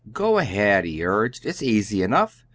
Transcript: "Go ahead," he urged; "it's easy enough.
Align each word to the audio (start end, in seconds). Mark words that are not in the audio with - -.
"Go 0.11 0.39
ahead," 0.39 0.83
he 0.85 1.05
urged; 1.05 1.45
"it's 1.45 1.61
easy 1.61 2.01
enough. 2.01 2.43